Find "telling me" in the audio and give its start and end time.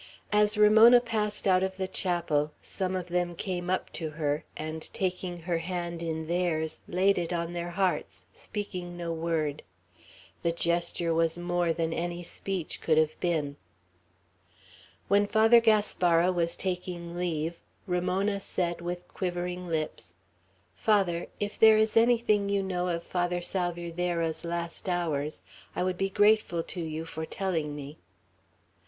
27.23-27.99